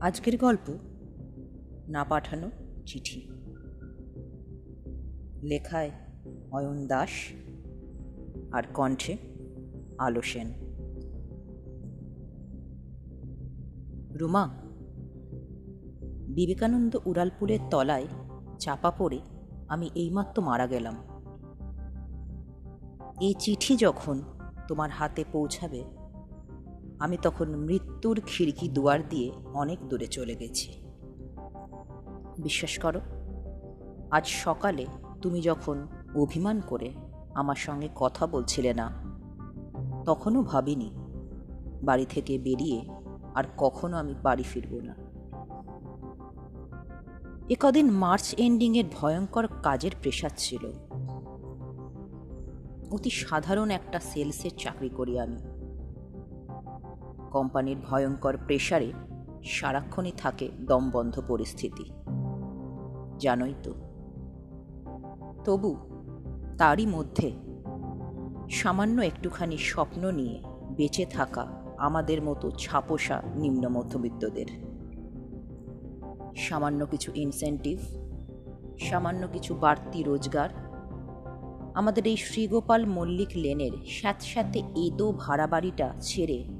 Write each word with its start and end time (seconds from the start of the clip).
আজকের 0.00 0.38
গল্প, 0.38 0.78
না 1.88 2.04
পাঠানো 2.04 2.50
চিঠি। 2.86 3.28
লেখায় 5.42 5.90
অয়ন 6.50 6.86
দাস 6.86 7.08
আর 8.52 8.62
কণ্ঠে 8.74 9.16
আলো 9.98 10.22
সেন। 10.22 10.52
রুমা, 14.20 14.48
বিবেকানন্দ 16.34 16.98
উড়ালপুলের 17.04 17.58
তলায় 17.70 18.06
চাপা 18.58 18.90
পড়ে 18.90 19.20
আমি 19.68 19.90
এইমাত্র 19.94 20.42
মারা 20.42 20.66
গেলাম। 20.66 20.94
এই 23.20 23.34
চিঠি 23.38 23.76
যখন 23.76 24.22
তোমার 24.68 24.90
হাতে 24.90 25.24
পৌঁছাবে 25.32 25.84
আমি 27.00 27.16
তখন 27.22 27.56
মৃত্যুর 27.56 28.20
খিড়কি 28.26 28.68
দুয়ার 28.68 29.08
দিয়ে 29.08 29.32
অনেক 29.54 29.88
দূরে 29.88 30.06
চলে 30.06 30.34
গেছি। 30.34 30.72
বিশ্বাস 32.38 32.78
করো, 32.78 33.00
আজ 34.10 34.26
সকালে 34.26 34.86
তুমি 35.22 35.40
যখন 35.40 35.88
অভিমান 36.14 36.60
করে 36.60 36.92
আমার 37.34 37.56
সঙ্গে 37.56 37.88
কথা 37.94 38.26
বলছিলে 38.26 38.74
না, 38.74 38.92
তখনও 40.04 40.42
ভাবিনি 40.42 40.90
বাড়ি 41.82 42.06
থেকে 42.06 42.38
বেরিয়ে 42.38 42.84
আর 43.34 43.44
কখনো 43.58 43.96
আমি 43.96 44.14
বাড়ি 44.22 44.42
ফিরব 44.42 44.80
না। 44.80 44.94
একদিন 47.50 47.56
কদিন 47.60 47.90
মার্চ 47.90 48.34
এন্ডিংয়ের 48.38 48.84
ভয়ঙ্কর 48.92 49.46
কাজের 49.62 49.90
প্রেশার 50.00 50.30
ছিল। 50.36 50.72
অতি 52.90 53.10
সাধারণ 53.10 53.70
একটা 53.70 54.00
সেলসের 54.00 54.50
চাকরি 54.58 54.88
করি 54.88 55.18
আমি। 55.18 55.57
কোম্পানির 57.30 57.76
ভয়ঙ্কর 57.76 58.36
প্রেশারে 58.36 58.92
সারাক্ষণই 59.44 60.12
থাকে 60.16 60.48
দমবন্ধ 60.60 61.22
পরিস্থিতি। 61.28 61.84
জানোই 63.18 63.54
তো। 63.62 63.74
তবু 65.44 65.76
তারই 66.58 66.86
মধ্যে 66.86 67.32
সামান্য 68.50 69.02
একটুখানি 69.02 69.58
স্বপ্ন 69.58 70.10
নিয়ে 70.10 70.42
বেঁচে 70.76 71.04
থাকা 71.06 71.46
আমাদের 71.78 72.22
মতো 72.22 72.50
ছাপোষা 72.50 73.22
নিম্ন 73.34 73.68
মধ্যবিত্তদের। 73.68 74.46
সামান্য 76.36 76.86
কিছু 76.86 77.12
ইনসেন্টিভ 77.14 77.78
সামান্য 78.78 79.26
কিছু 79.28 79.54
বাড়তি 79.54 80.02
রোজগার, 80.02 80.48
আমাদের 81.74 82.06
এই 82.06 82.16
শ্রীগোপাল 82.16 82.86
মল্লিক 82.86 83.28
লেনের 83.34 83.72
স্যাঁতস্যাঁতে 83.86 84.58
এদো 84.58 85.12
ভাড়া 85.12 85.46
বাড়িটা 85.46 85.92
ছেড়ে 86.00 86.57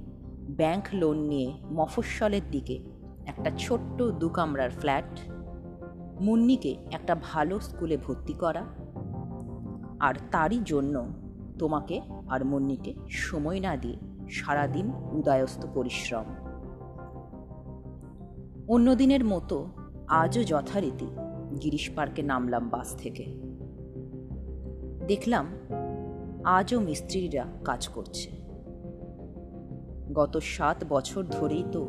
ব্যাংক 0.49 0.85
লোন 0.93 1.19
নিয়ে 1.19 1.55
মফস্বলের 1.73 2.41
দিকে, 2.51 2.83
একটা 3.27 3.51
ছোট্ট 3.59 4.03
দু 4.03 4.29
কামরার 4.29 4.71
ফ্ল্যাট, 4.71 5.19
মুন্নিকে 6.21 6.77
একটা 6.91 7.15
ভালো 7.15 7.61
স্কুলে 7.61 7.97
ভর্তি 7.97 8.33
করা, 8.33 8.65
আর 10.01 10.15
তারই 10.31 10.61
জন্য 10.65 11.07
তোমাকে 11.59 12.01
আর 12.29 12.45
মুন্নিকে 12.45 12.95
সময় 13.11 13.61
না 13.61 13.77
দিয়ে 13.77 13.97
সারাদিন 14.31 14.91
উদয়স্ত 14.91 15.67
পরিশ্রম। 15.75 16.25
অন্যদিনের 18.69 19.25
মতো 19.25 19.71
আজও 20.09 20.45
যথারীতি 20.45 21.07
গিরিশ 21.63 21.91
পার্কে 21.97 22.23
নামলাম 22.23 22.69
বাস 22.69 22.97
থেকে। 22.97 23.25
দেখলাম 25.07 25.47
আজও 26.45 26.81
মিস্ত্রিরা 26.81 27.45
কাজ 27.65 27.89
করছে। 27.89 28.48
গত 30.19 30.39
সাত 30.39 30.85
বছর 30.89 31.25
ধরেই 31.25 31.65
তো 31.73 31.89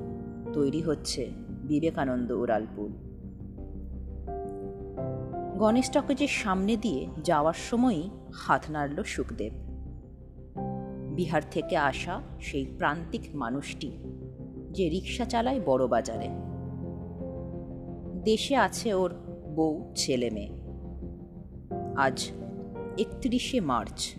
তৈরি 0.53 0.81
হচ্ছে 0.81 1.31
বিবেকানন্দ 1.63 2.31
উড়ালপুল 2.31 2.91
গণেশ 5.57 5.91
টকেজের 5.91 6.27
সামনে 6.27 6.77
দিয়ে 6.77 7.07
যাওয়ার 7.23 7.53
সময়ই 7.53 8.09
হাত 8.33 8.65
নাড়ল 8.69 9.03
সুখদেব। 9.03 9.53
বিহার 11.15 11.41
থেকে 11.51 11.77
আসা 11.77 12.21
সেই 12.41 12.65
প্রান্তিক 12.77 13.21
মানুষটি 13.33 13.91
যে 14.71 14.89
রিক্সা 14.89 15.25
চালায় 15.25 15.59
বড় 15.65 15.87
বাজারে। 15.87 16.29
দেশে 18.23 18.55
আছে 18.55 18.93
ওর 18.93 19.13
বউ, 19.55 19.93
ছেলে 19.95 20.29
মেয়ে। 20.29 20.49
আজ 21.95 22.31
একত্রিশে 22.97 23.59
মার্চ। 23.59 24.15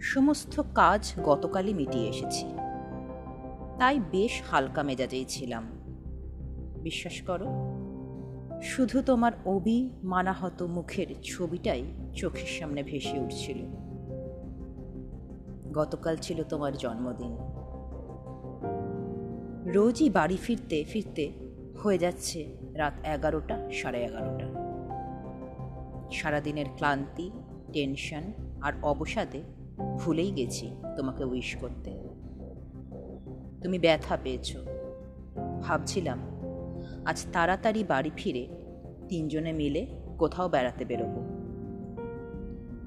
সমস্ত 0.00 0.62
কাজ 0.74 1.12
গতকালই 1.24 1.74
মিটিয়ে 1.74 2.08
এসেছি। 2.08 2.46
তাই 3.78 4.00
বেশ 4.10 4.42
হালকা 4.50 4.82
মেজাজেই 4.82 5.24
ছিলাম। 5.24 5.64
বিশ্বাস 6.82 7.22
করো, 7.22 7.46
শুধু 8.62 9.02
তোমার 9.02 9.32
অবি 9.44 9.90
মানাহত 10.02 10.62
মুখের 10.62 11.06
ছবিটাই 11.22 11.84
চোখের 12.14 12.46
সামনে 12.46 12.82
ভেসে 12.82 13.18
উঠছিল। 13.18 13.66
গতকাল 15.72 16.16
ছিল 16.16 16.42
তোমার 16.42 16.76
জন্মদিন। 16.76 17.36
রোজই 19.72 20.10
বাড়ি 20.10 20.36
ফিরতে 20.36 20.84
ফিরতে 20.84 21.32
হয়ে 21.82 21.98
যাচ্ছে 21.98 22.56
রাত 22.74 23.06
এগারোটা 23.06 23.70
সাড়ে 23.72 24.04
এগারোটা। 24.04 24.46
সারাদিনের 26.12 26.66
ক্লান্তি, 26.76 27.30
টেনশন 27.72 28.22
আর 28.62 28.72
অবসাদে 28.82 29.42
ভুলেই 29.98 30.30
গেছি 30.30 30.76
তোমাকে 30.96 31.24
উইশ 31.24 31.56
করতে। 31.56 32.05
তুমি 33.62 33.78
ব্যথা 33.78 34.18
পেয়েছ। 34.22 34.56
ভাবছিলাম, 35.62 36.18
আজ 37.04 37.26
তাড়াতাড়ি 37.32 37.84
বাড়ি 37.84 38.10
ফিরে 38.16 38.48
তিনজনে 39.08 39.52
মিলে 39.52 39.86
কোথাও 40.18 40.48
বেড়াতে 40.48 40.84
বেরোবো। 40.84 41.22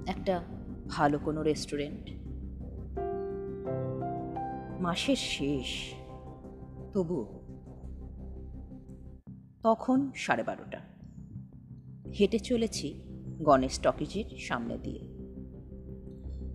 একটা 0.08 0.44
ভালো 0.88 1.20
কোনো 1.20 1.44
রেস্টুরেন্ট। 1.44 2.10
মাসের 4.82 5.16
শেষ 5.16 5.94
তবু 6.94 7.26
তখন 9.64 10.12
সাড়ে 10.16 10.44
বারোটা। 10.44 10.80
হেঁটে 12.20 12.40
চলেছি 12.40 13.02
গণেশ 13.42 13.80
টকিজের 13.80 14.38
সামনে 14.38 14.78
দিয়ে। 14.78 15.00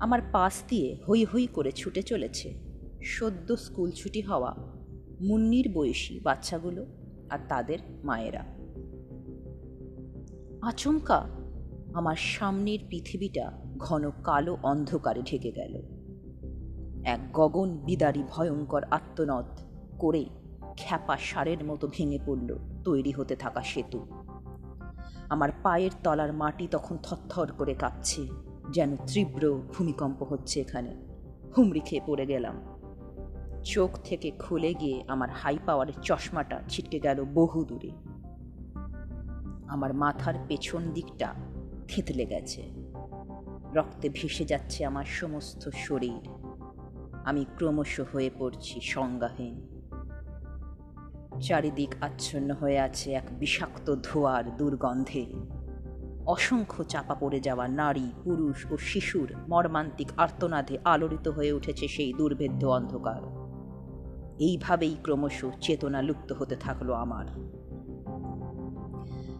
আমার 0.00 0.20
পাশ 0.32 0.62
দিয়ে 0.68 0.96
হই 1.08 1.24
হই 1.24 1.46
করে 1.46 1.72
ছুটে 1.72 2.02
চলেছে 2.02 2.63
সদ্য 3.04 3.56
স্কুল 3.56 3.90
ছুটি 3.90 4.20
হওয়া 4.20 4.54
মুন্নির 5.20 5.72
বয়সী 5.72 6.20
বাচ্চাগুলো 6.20 6.86
আর 7.30 7.38
তাদের 7.48 7.78
মায়েরা। 8.04 8.44
আচমকা 10.62 11.26
আমার 11.94 12.16
সামনের 12.16 12.78
পৃথিবীটা 12.88 13.52
ঘন 13.78 14.10
কালো 14.24 14.56
অন্ধকারে 14.62 15.22
ঢেকে 15.22 15.52
গেল। 15.52 15.82
এক 17.04 17.20
গগন 17.32 17.76
বিদারী 17.76 18.22
ভয়ঙ্কর 18.28 18.84
আত্মনদ 18.84 19.44
করে 19.98 20.24
খ্যাপা 20.76 21.16
সারের 21.16 21.64
মতো 21.64 21.88
ভেঙে 21.92 22.18
পড়ল 22.26 22.58
তৈরি 22.84 23.10
হতে 23.10 23.36
থাকা 23.36 23.62
সেতু। 23.62 24.06
আমার 25.28 25.48
পায়ের 25.62 25.90
তলার 26.02 26.32
মাটি 26.32 26.68
তখন 26.70 26.96
থরথর 27.02 27.52
করে 27.52 27.74
কাঁপছে, 27.74 28.26
যেন 28.72 28.96
তীব্র 28.96 29.60
ভূমিকম্প 29.74 30.22
হচ্ছে 30.22 30.60
এখানে। 30.60 30.96
হুমড়ি 31.58 31.80
খেয়ে 31.80 32.02
পড়ে 32.06 32.26
গেলাম। 32.26 32.73
চোখ 33.64 33.90
থেকে 34.04 34.30
খুলে 34.30 34.74
গিয়ে 34.74 35.04
আমার 35.08 35.30
হাই 35.30 35.58
পাওয়ারের 35.66 35.94
চশমাটা 36.02 36.62
ছিটকে 36.68 37.00
গেল 37.00 37.24
বহু 37.24 37.64
দূরে। 37.64 37.90
আমার 39.68 39.94
মাথার 39.94 40.34
পেছন 40.48 40.90
দিকটা 40.90 41.34
থেতলে 41.88 42.26
গেছে। 42.26 42.70
রক্তে 43.74 44.08
ভেসে 44.08 44.44
যাচ্ছে 44.44 44.84
আমার 44.84 45.04
সমস্ত 45.04 45.70
শরীর। 45.74 46.28
আমি 47.24 47.44
ক্রমশ 47.56 48.00
হয়ে 48.12 48.30
পড়ছি 48.38 48.80
সংজ্ঞাহীন। 48.80 49.66
চারিদিক 51.40 51.94
আচ্ছন্ন 52.00 52.54
হয়ে 52.54 52.78
আছে 52.78 53.12
এক 53.12 53.24
বিষাক্ত 53.38 53.94
ধোয়ার 54.02 54.56
দুর্গন্ধে। 54.56 55.26
অসংখ্য 56.26 56.84
চাপা 56.84 57.14
পড়ে 57.14 57.40
যাওয়া 57.40 57.68
নারী, 57.68 58.10
পুরুষ 58.24 58.72
ও 58.72 58.76
শিশুর 58.76 59.32
মর্মান্তিক 59.48 60.08
আর্তনাদে 60.16 60.78
আলোড়িত 60.84 61.28
হয়ে 61.28 61.52
উঠেছে 61.52 61.88
সেই 61.88 62.12
দুর্ভেদ্য 62.12 62.66
অন্ধকার। 62.66 63.43
এইভাবেই 64.38 64.96
ক্রমশ 65.02 65.44
চেতনা 65.60 66.02
লুপ্ত 66.02 66.32
হতে 66.32 66.56
থাকল 66.56 66.92
আমার। 66.92 67.26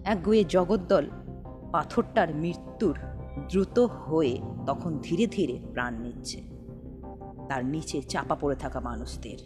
এক 0.05 0.23
গুয়ে 0.23 0.45
জগদ্দল 0.45 1.07
পাথরটার 1.73 2.35
মৃত্যুর 2.35 2.99
দ্রুত 3.49 3.79
হয়ে 3.79 4.41
তখন 4.67 4.99
ধীরে 5.03 5.27
ধীরে 5.27 5.61
প্রাণ 5.73 5.95
নিচ্ছে। 5.95 6.43
তার 7.49 7.65
নিচে 7.65 8.03
চাপা 8.03 8.35
পড়ে 8.35 8.57
থাকা 8.57 8.81
মানুষদের। 8.81 9.39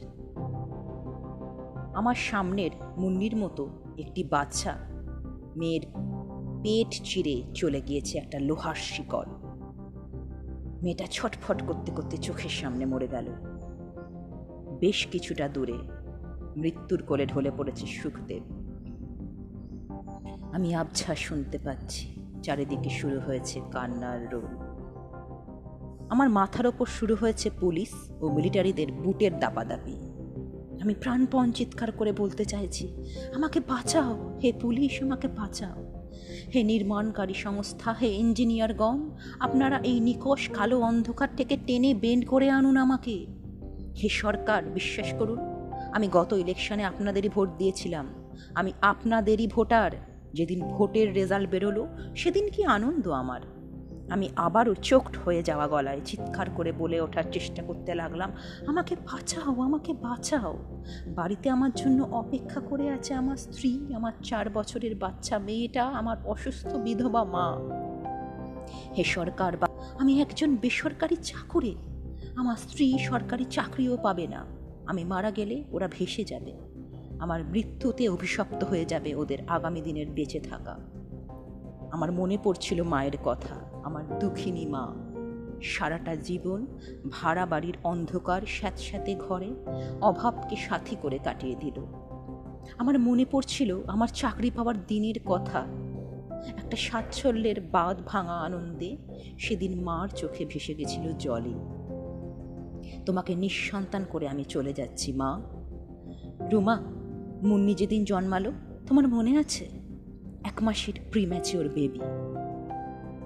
আমার 1.94 2.14
সামনের 2.14 2.70
মুন্নির 2.98 3.36
মতো 3.36 3.68
একটি 3.98 4.24
বাচ্চা 4.24 4.74
মেয়ের 5.56 5.80
পেট 6.62 7.02
চিরে 7.04 7.42
চলে 7.54 7.80
গিয়েছে 7.80 8.18
একটা 8.18 8.38
লোহার 8.38 8.74
শিকল 8.74 9.24
মেয়েটা 10.82 11.06
ছটফট 11.10 11.62
করতে 11.62 11.92
করতে 11.92 12.16
চোখের 12.16 12.50
সামনে 12.50 12.86
মরে 12.86 13.08
গেল। 13.08 13.57
বেশ 14.80 15.06
কিছুটা 15.06 15.48
দূরে। 15.48 15.78
মৃত্যুর 16.56 17.02
কোলে 17.02 17.26
ঢলে 17.26 17.50
পড়েছে 17.50 17.86
সুখদেব। 17.86 18.42
আমি 20.52 20.75
আবছা 20.75 21.14
শুনতে 21.14 21.58
পাচ্ছি, 21.58 22.22
চারিদিকে 22.42 22.90
শুরু 22.90 23.20
হয়েছে 23.20 23.60
কান্নার 23.70 24.30
রোল। 24.30 24.69
আমার 26.08 26.28
মাথার 26.28 26.66
ওপর 26.66 26.86
শুরু 26.86 27.14
হয়েছে 27.14 27.50
পুলিশ 27.60 27.90
ও 28.20 28.28
মিলিটারিদের 28.28 28.92
বুটের 28.92 29.38
দাপাদাপি। 29.38 29.96
আমি 30.81 30.94
প্রাণপণ 30.94 31.52
চিৎকার 31.52 31.92
করে 31.92 32.12
বলতে 32.12 32.44
চাইছি, 32.44 32.92
আমাকে 33.34 33.60
বাঁচাও, 33.60 34.38
হে 34.44 34.52
পুলিশ, 34.52 35.02
আমাকে 35.02 35.28
বাঁচাও। 35.28 35.92
হে 36.54 36.62
নির্মাণকারী 36.62 37.34
সংস্থা, 37.34 37.92
হে 37.92 38.06
ইঞ্জিনিয়ারগণ, 38.06 39.10
আপনারা 39.40 39.78
এই 39.78 40.00
নিকশ 40.00 40.48
কালো 40.48 40.81
অন্ধকার 40.81 41.28
থেকে 41.36 41.56
টেনে 41.66 41.94
বেন্ড 41.94 42.26
করে 42.26 42.50
আনুন 42.50 42.76
আমাকে। 42.76 43.38
হে 44.02 44.08
সরকার, 44.08 44.64
বিশ্বাস 44.64 45.14
করুন, 45.18 45.38
আমি 45.92 46.08
গত 46.12 46.32
ইলেকশনে 46.32 46.84
আপনাদেরই 46.84 47.28
ভোট 47.28 47.48
দিয়েছিলাম। 47.58 48.06
আমি 48.54 48.72
আপনাদেরই 48.80 49.46
ভোটার। 49.46 49.90
যেদিন 50.34 50.60
ভোটের 50.68 51.14
রেজাল্ট 51.14 51.50
বেরোলো, 51.50 51.86
সেদিন 52.16 52.48
কি 52.48 52.64
আনন্দ 52.64 53.08
আমার। 53.08 53.40
আমি 54.10 54.28
আবারও 54.36 54.74
চোখট 54.74 55.16
হয়ে 55.16 55.42
যাওয়া 55.42 55.68
গলায় 55.68 56.00
চিৎকার 56.04 56.50
করে 56.50 56.72
বলে 56.72 57.00
ওঠার 57.00 57.22
চেষ্টা 57.32 57.62
করতে 57.62 57.94
লাগলাম, 57.94 58.32
আমাকে 58.66 58.96
বাঁচাও 58.96 59.60
আমাকে 59.60 59.92
বাঁচাও। 59.92 60.82
বাড়িতে 61.06 61.50
আমার 61.50 61.70
জন্য 61.76 62.02
অপেক্ষা 62.02 62.60
করে 62.60 62.90
আছে 62.90 63.14
আমার 63.14 63.36
স্ত্রী, 63.36 63.94
আমার 63.94 64.12
চার 64.24 64.50
বছরের 64.50 64.94
বাচ্চা, 64.94 65.38
মেয়েটা, 65.38 65.84
আমার 65.84 66.16
অসুস্থ 66.24 66.74
বিধবা 66.74 67.24
মা। 67.24 67.56
হে 68.98 69.04
সরকার 69.04 69.56
বা, 69.56 69.68
আমি 69.98 70.20
একজন 70.20 70.56
বেসরকারি 70.56 71.16
চাকুরে। 71.16 71.74
আমার 72.38 72.56
স্ত্রী 72.56 72.99
সরকারি 72.99 73.44
চাকরিও 73.44 73.96
পাবে 73.96 74.26
না। 74.26 74.46
আমি 74.87 75.05
মারা 75.05 75.31
গেলে 75.31 75.64
ওরা 75.73 75.88
ভেসে 75.93 76.25
যাবে। 76.25 76.52
আমার 77.19 77.44
মৃত্যুতে 77.44 78.08
অভিশপ্ত 78.08 78.64
হয়ে 78.64 78.85
যাবে 78.85 79.14
ওদের 79.14 79.38
আগামী 79.49 79.81
দিনের 79.81 80.11
বেঁচে 80.11 80.40
থাকা। 80.40 80.79
আমার 81.93 82.12
মনে 82.12 82.38
পড়ছিল 82.44 82.82
মায়ের 82.82 83.17
কথা, 83.25 83.55
আমার 83.85 84.19
দুঃখিনী 84.19 84.67
মা। 84.67 84.94
সারাটা 85.62 86.17
জীবন 86.17 86.67
ভাড়া 87.11 87.46
বাড়ির 87.46 87.76
অন্ধকার 87.85 88.43
স্যাঁতস্যাঁতে 88.46 89.14
ঘরে 89.14 89.55
অভাবকে 90.00 90.56
সাথী 90.56 90.96
করে 91.02 91.19
কাটিয়ে 91.19 91.55
দিল। 91.55 91.84
আমার 92.79 92.99
মনে 92.99 93.25
পড়ছিল 93.31 93.81
আমার 93.87 94.08
চাকরি 94.08 94.50
পাওয়ার 94.50 94.87
দিনের 94.87 95.14
কথা। 95.26 95.67
একটা 96.46 96.76
সাচ্ছল্যের 96.76 97.61
বাদ 97.61 98.02
ভাঙা 98.06 98.34
আনন্দে 98.34 98.96
সেদিন 99.38 99.82
মার 99.82 100.08
চোখে 100.08 100.44
ভেসে 100.44 100.75
গেছিল 100.75 101.12
জলে 101.19 101.77
তোমাকে 103.08 103.34
নিঃসন্তান 103.34 104.05
করে 104.10 104.28
আমি 104.28 104.44
চলে 104.44 104.72
যাচ্ছি, 104.72 105.12
মা। 105.12 105.43
রুমা, 106.52 106.81
মুন্নি 107.43 107.75
যেদিন 107.75 108.05
জন্মালো, 108.05 108.52
তোমার 108.87 109.08
মনে 109.08 109.38
আছে? 109.38 109.64
এক 110.44 110.62
মাসের 110.62 110.94
প্রিম্যাচিওর 111.10 111.69
বেবি 111.69 112.00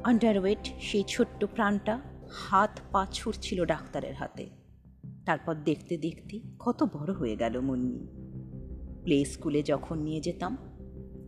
আন্ডারওয়েট 0.04 0.58
সেই 0.80 1.04
ছোট্ট 1.08 1.44
প্রাণটা 1.44 2.00
হাত, 2.30 2.80
পা 2.92 3.06
ছুটছিল 3.12 3.64
ডাক্তারের 3.64 4.14
হাতে। 4.14 4.50
তারপর 5.26 5.54
দেখতে 5.54 5.96
দেখতে 5.96 6.40
কত 6.58 6.82
বড় 6.82 7.12
হয়ে 7.12 7.36
গেল 7.36 7.60
মুন্নি। 7.60 8.06
প্লে 9.02 9.24
স্কুলে 9.24 9.62
যখন 9.62 9.98
নিয়ে 9.98 10.20
যেতাম, 10.20 10.56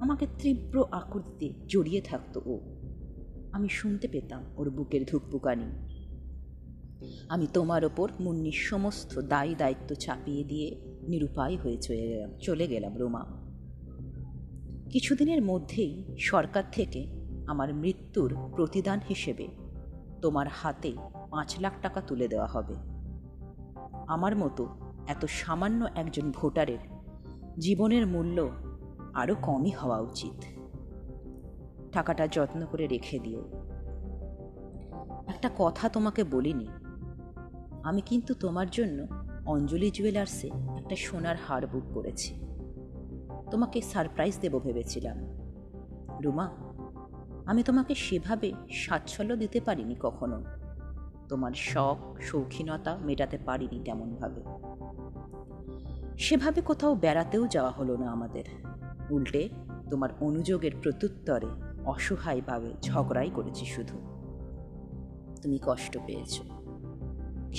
আমাকে 0.00 0.26
তীব্র 0.38 0.84
আকুতিতে 0.90 1.66
জড়িয়ে 1.66 2.00
থাকতো 2.00 2.40
ও। 2.46 2.60
আমি 3.52 3.68
শুনতে 3.68 4.08
পেতাম 4.08 4.44
ওর 4.56 4.70
বুকের 4.70 5.04
ধুকপুকানি। 5.04 5.93
আমি 7.28 7.46
তোমার 7.46 7.84
ওপর 7.84 8.10
মুন্নির 8.20 8.52
সমস্ত 8.52 9.18
দায়ী 9.18 9.54
দায়িত্ব 9.54 9.94
চাপিয়ে 9.94 10.44
দিয়ে 10.44 10.80
নিরুপায় 11.08 11.56
হয়ে 11.56 11.76
চলে 11.76 12.08
গেলাম 12.08 12.30
চলে 12.38 12.66
গেলাম 12.66 12.96
রোমা। 12.96 13.24
কিছুদিনের 14.90 15.42
মধ্যেই 15.42 16.04
সরকার 16.18 16.62
থেকে 16.72 17.06
আমার 17.46 17.74
মৃত্যুর 17.74 18.36
প্রতিদান 18.56 19.00
হিসেবে 19.08 19.48
তোমার 20.22 20.46
হাতে 20.48 20.92
পাঁচ 21.30 21.60
লাখ 21.60 21.72
টাকা 21.82 22.00
তুলে 22.00 22.28
দেওয়া 22.28 22.46
হবে। 22.46 22.74
আমার 24.06 24.36
মতো 24.36 24.68
এত 25.06 25.24
সামান্য 25.24 25.86
একজন 25.94 26.30
ভোটারের 26.30 26.78
জীবনের 27.58 28.06
মূল্য 28.06 28.50
আরও 29.14 29.34
কমই 29.42 29.70
হওয়া 29.70 30.00
উচিত। 30.00 30.44
টাকাটা 31.92 32.28
যত্ন 32.28 32.66
করে 32.66 32.86
রেখে 32.86 33.18
দিও। 33.18 33.40
একটা 35.26 35.50
কথা 35.56 35.88
তোমাকে 35.88 36.24
বলিনি 36.24 36.68
আমি 37.84 38.00
কিন্তু 38.00 38.34
তোমার 38.34 38.70
জন্য 38.70 39.06
অঞ্জলি 39.46 39.90
জুয়েলার্সে 39.90 40.48
একটা 40.48 40.96
সোনার 40.96 41.36
হার 41.48 41.66
বুক 41.66 41.82
করেছি। 41.94 42.34
তোমাকে 43.50 43.80
সারপ্রাইজ 43.80 44.38
দেব 44.40 44.58
ভেবেছিলাম। 44.58 45.18
রুমা, 46.22 46.50
আমি 47.46 47.62
তোমাকে 47.62 47.94
সেভাবে 47.94 48.52
সাচ্ছল্য 48.70 49.36
দিতে 49.36 49.60
পারিনি 49.60 49.96
কখনো। 50.00 50.44
তোমার 51.28 51.52
শখ, 51.52 51.96
শৌখিনতা 52.20 52.96
মেটাতে 52.96 53.38
পারিনি 53.38 53.80
তেমনভাবে। 53.84 54.42
সেভাবে 56.18 56.60
কোথাও 56.60 56.94
বেড়াতেও 56.94 57.46
যাওয়া 57.46 57.70
হলো 57.70 57.96
না 57.96 58.10
আমাদের। 58.10 58.44
উল্টে 59.10 59.48
তোমার 59.90 60.08
অনুযোগের 60.20 60.72
প্রত্যুত্তরে 60.82 61.46
অসহায়ভাবে 61.84 62.74
ঝগড়াই 62.82 63.30
করেছি 63.30 63.66
শুধু। 63.66 63.98
তুমি 65.42 65.58
কষ্ট 65.66 65.98
পেয়েছ। 66.06 66.40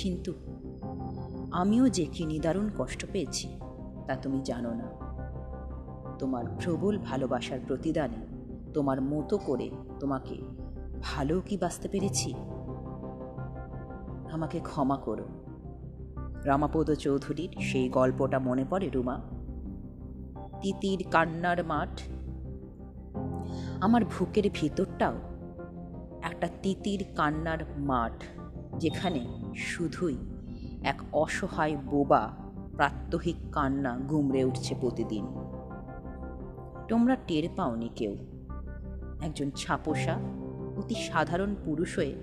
কিন্তু 0.04 0.34
আমিও 1.52 1.90
যে 1.90 2.06
কি 2.06 2.26
নিদারুণ 2.26 2.70
কষ্ট 2.78 3.06
পেয়েছি, 3.12 3.60
তা 4.08 4.16
তুমি 4.16 4.42
জানো 4.44 4.74
না। 4.74 4.88
তোমার 6.20 6.44
প্রবল 6.62 6.98
ভালোবাসার 6.98 7.60
প্রতিদানে, 7.68 8.26
তোমার 8.74 9.02
মতো 9.02 9.38
করে 9.38 9.70
তোমাকে 10.00 10.42
ভালো 11.02 11.42
কি 11.42 11.58
বাঁচতে 11.58 11.88
পেরেছি? 11.88 12.34
আমাকে 14.32 14.60
ক্ষমা 14.60 14.98
করো। 14.98 15.26
রামাপদ 16.46 16.92
চৌধুরীর 16.92 17.50
সেই 17.60 17.90
গল্পটা 17.90 18.40
মনে 18.40 18.66
পড়ে, 18.70 18.90
রুমা? 18.90 19.22
তিতির 20.62 21.06
কান্নার 21.12 21.64
মাঠ। 21.64 22.02
আমার 23.82 24.06
বুকের 24.06 24.44
ভিতরটাও 24.54 25.14
একটা 26.22 26.50
তিতির 26.62 27.06
কান্নার 27.16 27.58
মাঠ। 27.78 28.24
যেখানে 28.78 29.28
শুধুই 29.56 30.18
এক 30.84 31.02
অসহায় 31.14 31.76
বোবা 31.76 32.34
প্রাত্যহিক 32.76 33.36
কান্না 33.52 33.98
গুমড়ে 33.98 34.44
উঠছে 34.44 34.76
প্রতিদিন। 34.80 35.26
তোমরা 36.88 37.16
টের 37.28 37.50
পাওনি 37.56 37.90
কেউ? 37.96 38.16
একজন 39.22 39.52
ছাপোষা, 39.56 40.20
অতি 40.78 40.96
সাধারণ 40.96 41.56
পুরুষ 41.66 41.98
হয়ে 41.98 42.16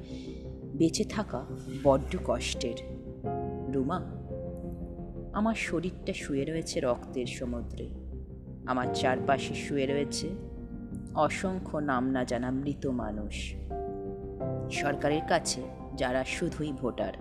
বেঁচে 0.79 1.05
থাকা 1.05 1.45
বড্ড 1.85 2.19
কষ্টের। 2.25 2.75
রুমা, 3.75 4.01
আমার 5.33 5.55
শরীরটা 5.55 6.13
শুয়ে 6.13 6.45
রয়েছে 6.45 6.81
রক্তের 6.81 7.27
সমুদ্রে। 7.27 7.89
আমার 8.67 8.87
চারপাশে 8.95 9.55
শুয়ে 9.55 9.87
রয়েছে 9.87 10.29
অসংখ্য 11.15 11.79
নাম 11.79 12.11
না 12.11 12.25
জানা 12.25 12.51
মৃত 12.51 12.87
মানুষ। 12.87 13.55
সরকারের 14.71 15.23
কাছে 15.29 15.82
যারা 15.97 16.25
শুধুই 16.25 16.73
ভোটার। 16.73 17.13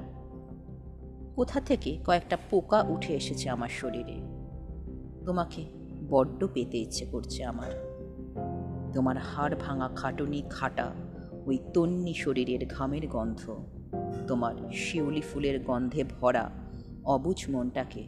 কোথা 1.36 1.62
থেকে 1.62 2.00
কয়েকটা 2.06 2.38
পোকা 2.50 2.82
উঠে 2.82 3.14
এসেছে 3.14 3.50
আমার 3.50 3.70
শরীরে। 3.70 4.22
তোমাকে 5.26 5.66
বড্ড 6.10 6.48
পেতে 6.54 6.78
ইচ্ছে 6.78 7.06
করছে 7.06 7.46
আমার। 7.46 7.92
তোমার 8.94 9.18
হাড় 9.18 9.56
ভাঙা 9.60 9.90
খাটুনি 9.96 10.44
খাটা 10.50 10.92
ওই 11.46 11.60
তন্নি 11.74 12.14
শরীরের 12.14 12.68
ঘামের 12.68 13.08
গন্ধ, 13.08 13.66
তোমার 14.28 14.72
শিউলি 14.74 15.22
ফুলের 15.22 15.64
গন্ধে 15.64 16.04
ভরা 16.04 16.50
অবুজ 17.06 17.46
মনটাকে 17.50 18.04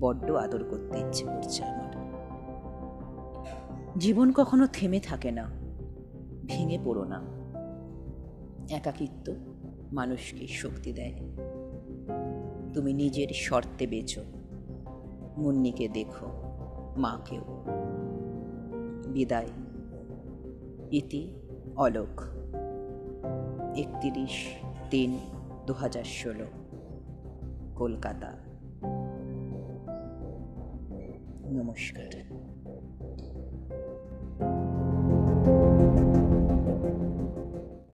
বড্ড 0.00 0.30
আদর 0.30 0.64
করতে 0.64 0.98
ইচ্ছে 0.98 1.24
করছে 1.24 1.64
আমার। 1.64 1.90
জীবন 3.98 4.32
কখনো 4.32 4.66
থেমে 4.66 5.00
থাকে 5.00 5.30
না, 5.30 5.44
ভেঙে 6.46 6.78
পড়ো 6.84 7.04
না। 7.04 7.22
একাকিত্ব 8.70 9.34
মানুষকে 9.92 10.46
শক্তি 10.46 10.92
দেয়। 10.92 11.14
তুমি 12.74 12.92
নিজের 12.92 13.28
শর্তে 13.28 13.86
বেচো। 13.86 14.22
মুন্নিকে 15.36 15.88
দেখো, 15.88 16.26
মাকেও। 16.96 17.64
বিদায়। 19.08 19.46
ইতি 20.90 21.34
অলোক। 21.76 22.22
একত্রিশ 23.76 24.46
তিন 24.90 25.18
দু 25.66 25.72
হাজার 25.72 26.04
ষোলো, 26.04 26.46
কলকাতা। 27.74 28.32
নমস্কার। 31.50 32.29